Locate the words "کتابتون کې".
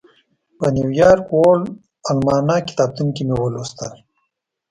2.69-3.23